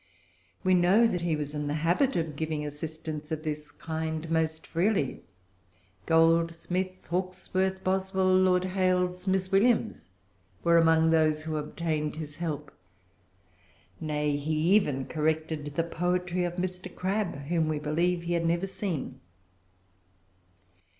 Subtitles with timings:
[0.63, 4.65] We know that he was in the habit of giving assistance of this kind most
[4.65, 5.21] freely.
[6.07, 9.51] Goldsmith, Hawkesworth, Boswell, Lord Hailes, Mrs.
[9.51, 10.07] Williams
[10.63, 12.71] were among those who obtained his help.
[13.99, 16.87] Nay, he even corrected the poetry of Mr.
[16.95, 19.19] Crabbe, whom, we believe, he had never seen.